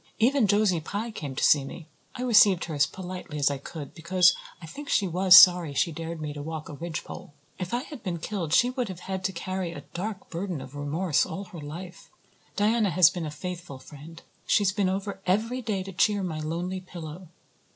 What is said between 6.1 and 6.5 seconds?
me to